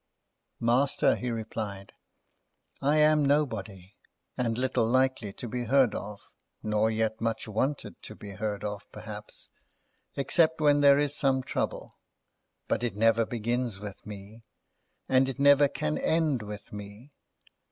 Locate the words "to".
5.33-5.47, 8.01-8.15